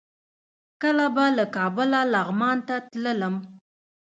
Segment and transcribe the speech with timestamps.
[0.81, 3.35] کله به له کابله لغمان ته تللم.